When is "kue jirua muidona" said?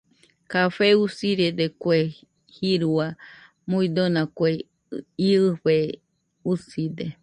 1.81-4.21